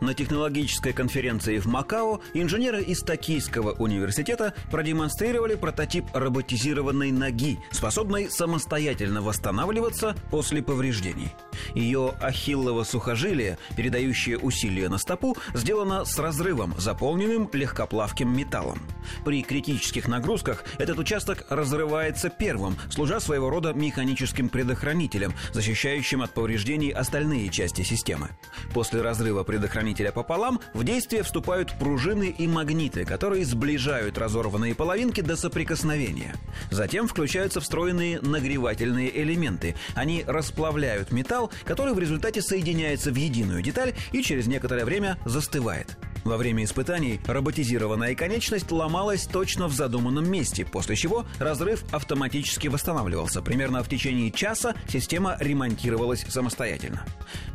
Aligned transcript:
На 0.00 0.14
технологической 0.14 0.92
конференции 0.92 1.58
в 1.58 1.66
Макао 1.66 2.20
инженеры 2.34 2.82
из 2.82 3.00
Токийского 3.00 3.72
университета 3.72 4.54
продемонстрировали 4.70 5.54
прототип 5.54 6.04
роботизированной 6.12 7.10
ноги, 7.10 7.58
способной 7.70 8.30
самостоятельно 8.30 9.22
восстанавливаться 9.22 10.14
после 10.30 10.62
повреждений. 10.62 11.32
Ее 11.74 12.14
ахиллово 12.20 12.84
сухожилие, 12.84 13.58
передающее 13.76 14.38
усилия 14.38 14.88
на 14.88 14.98
стопу, 14.98 15.36
сделано 15.54 16.04
с 16.04 16.18
разрывом, 16.18 16.74
заполненным 16.78 17.48
легкоплавким 17.52 18.34
металлом. 18.36 18.80
При 19.24 19.42
критических 19.42 20.06
нагрузках 20.08 20.64
этот 20.78 20.98
участок 20.98 21.44
разрывается 21.48 22.28
первым, 22.30 22.76
служа 22.90 23.20
своего 23.20 23.50
рода 23.50 23.72
механическим 23.72 24.48
предохранителем, 24.48 25.32
защищающим 25.52 26.22
от 26.22 26.32
повреждений 26.32 26.90
остальные 26.90 27.48
части 27.48 27.82
системы. 27.82 28.28
После 28.72 29.02
разрыва 29.02 29.42
предохранителя 29.44 29.77
предохранителя 29.78 30.10
пополам, 30.10 30.60
в 30.74 30.82
действие 30.82 31.22
вступают 31.22 31.72
пружины 31.78 32.34
и 32.36 32.48
магниты, 32.48 33.04
которые 33.04 33.44
сближают 33.44 34.18
разорванные 34.18 34.74
половинки 34.74 35.20
до 35.20 35.36
соприкосновения. 35.36 36.34
Затем 36.70 37.06
включаются 37.06 37.60
встроенные 37.60 38.20
нагревательные 38.20 39.22
элементы. 39.22 39.76
Они 39.94 40.24
расплавляют 40.26 41.12
металл, 41.12 41.52
который 41.64 41.94
в 41.94 41.98
результате 41.98 42.42
соединяется 42.42 43.12
в 43.12 43.14
единую 43.14 43.62
деталь 43.62 43.94
и 44.12 44.22
через 44.22 44.48
некоторое 44.48 44.84
время 44.84 45.16
застывает. 45.24 45.96
Во 46.24 46.36
время 46.36 46.64
испытаний 46.64 47.20
роботизированная 47.26 48.14
конечность 48.14 48.70
ломалась 48.70 49.26
точно 49.26 49.68
в 49.68 49.72
задуманном 49.72 50.30
месте, 50.30 50.64
после 50.64 50.96
чего 50.96 51.24
разрыв 51.38 51.82
автоматически 51.92 52.68
восстанавливался. 52.68 53.42
Примерно 53.42 53.82
в 53.82 53.88
течение 53.88 54.30
часа 54.30 54.74
система 54.88 55.36
ремонтировалась 55.40 56.24
самостоятельно. 56.28 57.04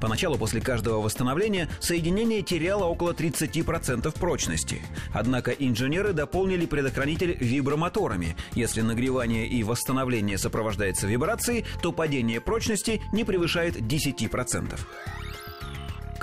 Поначалу 0.02 0.38
после 0.38 0.62
каждого 0.62 1.02
восстановления 1.02 1.70
соединение 1.80 2.42
теряло 2.42 2.86
около 2.86 3.12
30% 3.12 4.12
прочности. 4.20 4.82
Однако 5.14 5.52
инженеры 5.52 6.14
дополнили 6.14 6.66
предохранитель 6.66 7.38
вибромоторами. 7.40 8.36
Если 8.54 8.82
нагревание 8.82 9.48
и 9.48 9.64
восстановление 9.64 10.38
сопровождается 10.38 11.08
вибрацией, 11.08 11.66
то 11.82 11.92
падение 11.92 12.42
прочности 12.42 13.02
не 13.12 13.24
превышает 13.24 13.76
10%. 13.78 14.80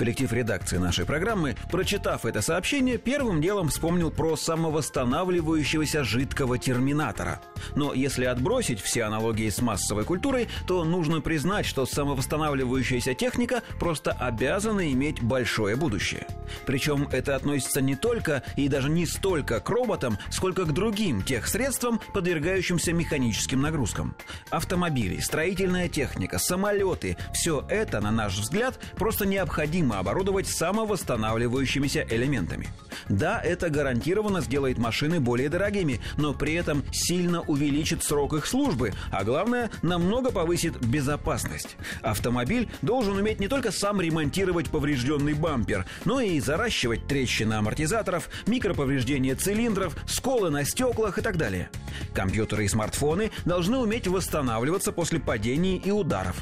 Коллектив 0.00 0.32
редакции 0.32 0.78
нашей 0.78 1.04
программы, 1.04 1.56
прочитав 1.70 2.24
это 2.24 2.40
сообщение, 2.40 2.96
первым 2.96 3.42
делом 3.42 3.68
вспомнил 3.68 4.10
про 4.10 4.34
самовосстанавливающегося 4.34 6.04
жидкого 6.04 6.56
терминатора. 6.56 7.42
Но 7.76 7.92
если 7.92 8.24
отбросить 8.24 8.80
все 8.80 9.02
аналогии 9.02 9.50
с 9.50 9.60
массовой 9.60 10.04
культурой, 10.04 10.48
то 10.66 10.84
нужно 10.84 11.20
признать, 11.20 11.66
что 11.66 11.84
самовосстанавливающаяся 11.84 13.12
техника 13.12 13.62
просто 13.78 14.12
обязана 14.12 14.90
иметь 14.90 15.22
большое 15.22 15.76
будущее. 15.76 16.26
Причем 16.64 17.06
это 17.12 17.36
относится 17.36 17.82
не 17.82 17.94
только 17.94 18.42
и 18.56 18.68
даже 18.68 18.88
не 18.88 19.04
столько 19.04 19.60
к 19.60 19.68
роботам, 19.68 20.16
сколько 20.30 20.64
к 20.64 20.72
другим 20.72 21.20
тех 21.20 21.46
средствам, 21.46 22.00
подвергающимся 22.14 22.94
механическим 22.94 23.60
нагрузкам. 23.60 24.16
Автомобили, 24.48 25.20
строительная 25.20 25.90
техника, 25.90 26.38
самолеты– 26.38 27.18
все 27.34 27.66
это, 27.68 28.00
на 28.00 28.10
наш 28.10 28.38
взгляд, 28.38 28.78
просто 28.96 29.26
необходимо 29.26 29.89
необходимо 29.91 29.98
оборудовать 29.98 30.46
самовосстанавливающимися 30.46 32.06
элементами. 32.10 32.69
Да, 33.08 33.41
это 33.41 33.70
гарантированно 33.70 34.41
сделает 34.41 34.78
машины 34.78 35.20
более 35.20 35.48
дорогими, 35.48 36.00
но 36.16 36.32
при 36.34 36.55
этом 36.55 36.84
сильно 36.92 37.41
увеличит 37.42 38.02
срок 38.02 38.34
их 38.34 38.47
службы, 38.47 38.92
а 39.10 39.24
главное, 39.24 39.70
намного 39.82 40.30
повысит 40.30 40.78
безопасность. 40.78 41.77
Автомобиль 42.02 42.69
должен 42.82 43.16
уметь 43.16 43.41
не 43.41 43.48
только 43.48 43.72
сам 43.72 44.00
ремонтировать 44.00 44.70
поврежденный 44.70 45.34
бампер, 45.34 45.86
но 46.04 46.20
и 46.20 46.41
заращивать 46.41 47.06
трещины 47.06 47.54
амортизаторов, 47.54 48.28
микроповреждения 48.47 49.34
цилиндров, 49.34 49.97
сколы 50.06 50.50
на 50.50 50.64
стеклах 50.64 51.19
и 51.19 51.22
так 51.22 51.37
далее. 51.37 51.70
Компьютеры 52.14 52.64
и 52.64 52.69
смартфоны 52.69 53.31
должны 53.44 53.78
уметь 53.78 54.06
восстанавливаться 54.06 54.93
после 54.93 55.19
падений 55.19 55.76
и 55.84 55.91
ударов. 55.91 56.37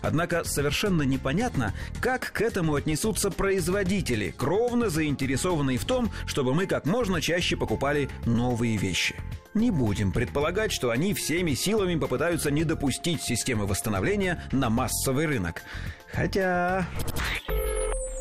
Однако 0.00 0.44
совершенно 0.44 1.02
непонятно, 1.02 1.74
как 2.00 2.32
к 2.32 2.40
этому 2.40 2.74
отнесутся 2.74 3.30
производители, 3.30 4.34
кровно 4.36 4.88
заинтересованные 4.88 5.78
в 5.78 5.84
том, 5.84 6.10
чтобы 6.26 6.54
мы 6.54 6.66
как 6.66 6.86
можно 6.86 7.20
чаще 7.20 7.56
покупали 7.56 8.08
новые 8.24 8.76
вещи. 8.76 9.16
Не 9.54 9.70
будем 9.70 10.12
предполагать, 10.12 10.72
что 10.72 10.90
они 10.90 11.12
всеми 11.12 11.52
силами 11.54 11.98
попытаются 11.98 12.50
не 12.50 12.64
допустить 12.64 13.22
системы 13.22 13.66
восстановления 13.66 14.42
на 14.50 14.70
массовый 14.70 15.26
рынок. 15.26 15.62
Хотя... 16.10 16.86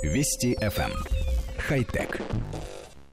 Вести 0.04 0.56
FM. 0.56 0.92
Эм. 0.92 0.94
Хай-тек. 1.58 2.20